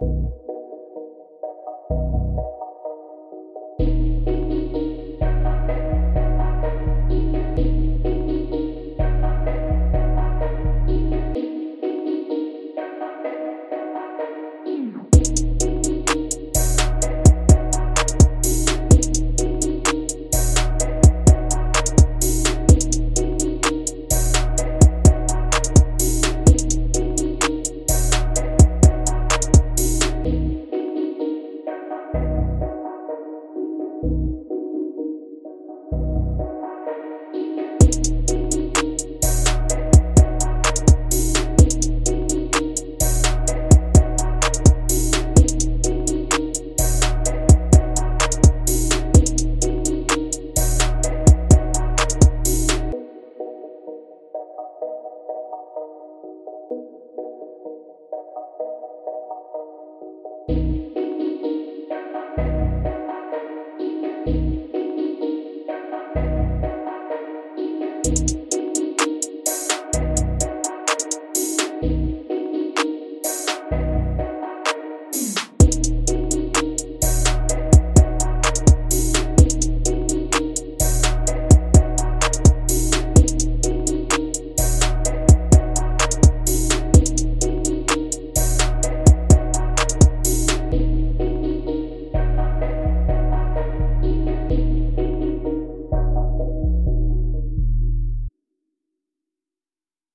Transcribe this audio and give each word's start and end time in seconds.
you 0.00 0.43
Bye. 68.04 68.43